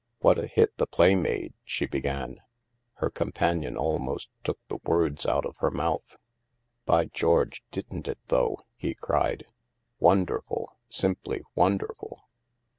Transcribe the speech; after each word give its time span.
"What 0.21 0.39
a 0.39 0.47
hit 0.47 0.75
the 0.79 0.87
play 0.87 1.13
made," 1.13 1.53
she 1.63 1.85
began. 1.85 2.39
Her 2.93 3.11
companion 3.11 3.77
almost 3.77 4.31
took 4.43 4.57
the 4.67 4.79
words 4.83 5.27
out 5.27 5.45
of 5.45 5.57
her 5.57 5.69
mouth." 5.69 6.15
By 6.87 7.05
George, 7.05 7.61
didn't 7.69 8.07
it, 8.07 8.17
though?" 8.29 8.57
he 8.83 8.95
cried." 8.95 9.45
Wonderful! 9.99 10.75
Simply 10.89 11.43
wonderful 11.53 12.27